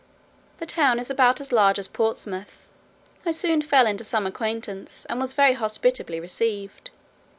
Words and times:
The 0.57 0.65
town 0.65 0.97
is 0.97 1.11
about 1.11 1.39
as 1.39 1.51
large 1.51 1.77
as 1.77 1.87
Portsmouth. 1.87 2.67
I 3.23 3.29
soon 3.29 3.61
fell 3.61 3.85
into 3.85 4.03
some 4.03 4.25
acquaintance, 4.25 5.05
and 5.05 5.19
was 5.19 5.35
very 5.35 5.53
hospitably 5.53 6.19
received. 6.19 6.89